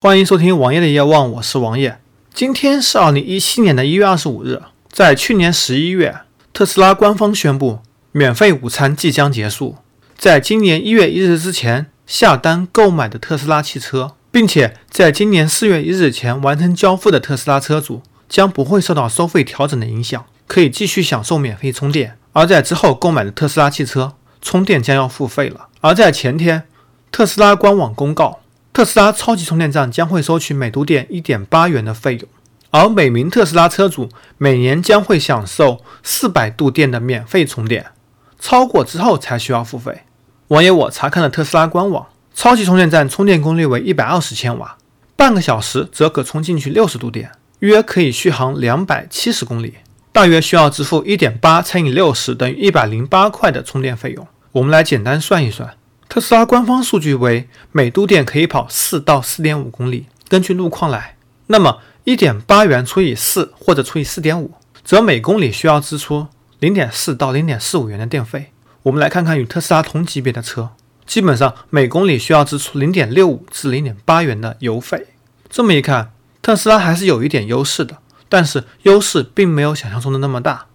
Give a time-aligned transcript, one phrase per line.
[0.00, 1.98] 欢迎收听王爷的夜望，我是王爷。
[2.32, 6.20] 今天是二零一七年的一月二十五日，在去年十一月，
[6.52, 7.80] 特斯拉官方宣布
[8.12, 9.78] 免费午餐即将结束。
[10.16, 22.16] 在今年一月一日之前下单购买的特斯拉汽车，并且在今年四月一日前完成交付的特斯拉车主，将不会受到收费调整的影响，可以继续享受免费充电。
[22.32, 25.66] 而在之后购买的特斯拉汽车，充电将要付费了。
[25.80, 26.62] 而在前天，
[27.10, 28.38] 特斯拉官网公告。
[28.78, 32.28] 特斯拉超级充电站将会收取每度电一点八元的费用，
[32.70, 37.86] 而每名特斯拉车主每年将会享受四百度电的免费充电，
[38.38, 40.02] 超过之后才需要付费。
[40.46, 44.78] 网友我查看了特斯拉官网，超级充电站充电功率为一百二十千瓦，
[45.16, 49.78] 半个小时则可充进去六十度电，约可以续航两百七十公里，
[50.12, 54.24] 大约需要支付一点八乘以六十等于一百零八块的充电费用。
[54.52, 55.74] 我们来简单算一算。
[56.08, 61.16] 特斯拉官方数据为每度电可以跑四到四点五公里，根据路况来，
[61.48, 66.28] 那么一点八元除以四或者除以四点五，则每公里需要支出
[66.60, 68.52] 零点四到零点四五元的电费。
[68.84, 70.70] 我们来看看与特斯拉同级别的车，
[71.04, 75.08] 基本上每公里需要支出零点六五至零点八元的油费。
[75.50, 77.98] 这么一看，特斯拉还是有一点优势的，
[78.30, 80.68] 但是优势并没有想象中的那么大。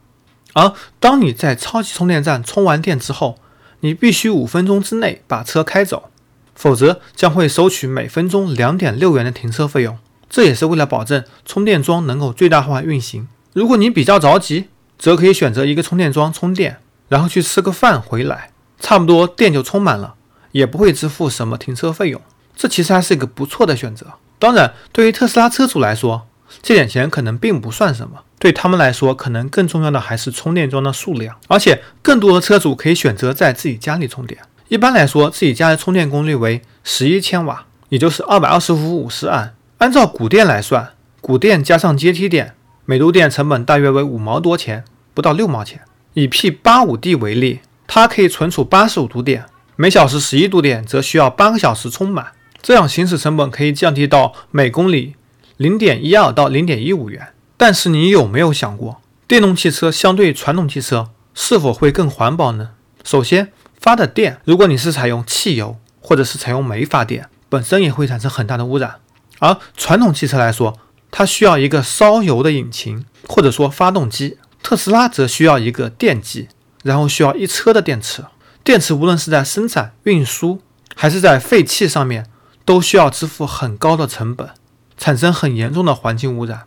[0.53, 3.39] 而当你在超级充电站充完电之后，
[3.83, 6.09] 你必须五分钟之内把车开走，
[6.55, 9.97] 否则将会收取每分钟两点六元的停车费用。
[10.29, 13.27] 这也是为了保证充电桩能够最大化运行。
[13.51, 16.77] 如果你比较着急，则可以选择一个充电桩充电，
[17.09, 20.15] 然后去吃个饭回来，差不多电就充满了，
[20.53, 22.21] 也不会支付什么停车费用。
[22.55, 24.07] 这其实还是一个不错的选择。
[24.39, 26.25] 当然，对于特斯拉车主来说，
[26.61, 28.21] 这点钱可能并不算什么。
[28.43, 34.37] 对他们来说，可能更重要的还是充电桩的数量，而且更多的车主可以选择在自己家里充电。
[34.67, 39.55] 一般来说，自己家的充电功率为十一千瓦，也就是二百二十伏五十安。
[39.77, 40.89] 按照谷电来算，
[41.21, 45.79] 谷电加上阶梯电，每度电成本大约为五毛多钱，不到六毛钱。
[46.15, 49.45] 以 P 八五 D 为例，它可以存储八十五度电，
[49.77, 55.15] 每小时十一度电，则需要八个小时充满，这样行驶成本可以降低到每公里
[55.55, 57.29] 零点一二到零点一五元。
[57.65, 62.71] 但是你有没有想过，电动汽车相对传统汽车是否会更环保呢？
[63.05, 68.95] 首先，发的电，如果你是采用汽油或者是采用煤发电，本身也会产生很大的污染。
[69.39, 70.77] 而传统汽车来说，
[71.09, 76.49] 它需要一个烧油的引擎或者说发动机，特斯拉则需要一个电机，
[76.83, 78.25] 然后需要一车的电池。
[78.65, 80.59] 电池无论是在生产、运输
[80.97, 82.25] 还是在废弃上面，
[82.65, 84.49] 都需要支付很高的成本，
[84.97, 86.63] 产生很严重的环境污染。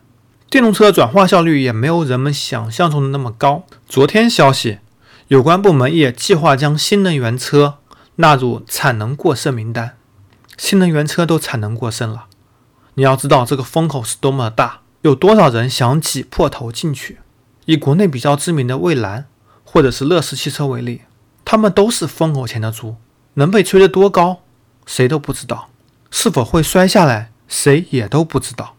[0.49, 3.65] 电动车转化效率也没有人们想象中的那么高。
[3.89, 4.79] 昨天消息，
[5.27, 7.79] 有关部门也计划将新能源车
[8.17, 9.97] 纳入产能过剩名单。
[10.57, 12.27] 新能源车都产能过剩了，
[12.95, 17.19] 你要知道这个风口是多么大，有多少人想挤破头进去。
[17.65, 19.27] 以国内比较知名的蔚蓝
[19.65, 21.03] 或者是乐视汽车为例，
[21.45, 22.95] 他们都是风口前的猪，
[23.35, 24.43] 能被吹得多高，
[24.87, 25.69] 谁都不知道；
[26.13, 28.76] 是否会摔下来，谁也都不知道。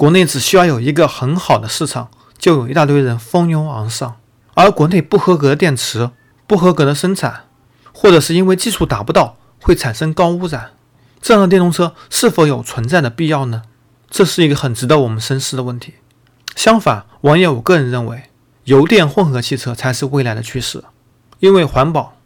[0.00, 4.16] 国内只需要有一个很好的市场，就有一大堆人蜂拥而上。
[4.54, 6.08] 而国内不合格的电池、
[6.46, 7.44] 不合格的生产，
[7.92, 10.70] 或者是因为技术达不到，会产生高污染，
[11.20, 13.64] 这样的电动车是否有存在的必要呢？
[14.08, 15.96] 这是一个很值得我们深思的问题。
[16.56, 18.30] 相反，网友我个人认为，
[18.64, 20.82] 油电混合汽车才是未来的趋势，
[21.40, 22.16] 因为环保，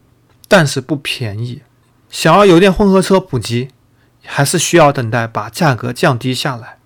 [0.47, 1.63] 但是不便宜。
[2.09, 3.71] 想要油电混合车普及，
[4.25, 6.79] 还是需要等待把价格降低下来。